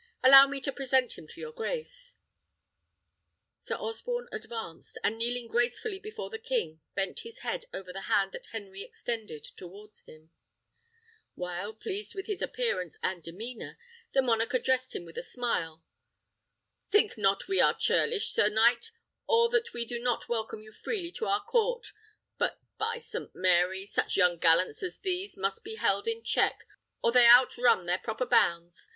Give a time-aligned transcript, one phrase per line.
[0.23, 2.15] Allow me to present him to your grace."
[3.59, 8.31] Sir Osborne advanced, and kneeling gracefully before the king, bent his head over the hand
[8.31, 10.31] that Henry extended towards him;
[11.35, 13.77] while, pleased with his appearance and demeanour,
[14.15, 15.83] the monarch addressed him with a smile:
[16.89, 18.89] "Think not we are churlish, sir knight,
[19.27, 21.93] or that we do not welcome you freely to our court;
[22.39, 23.35] but, by St.
[23.35, 23.85] Mary!
[23.85, 26.65] such young gallants as these must be held in check,
[27.03, 28.89] or they outrun their proper bounds.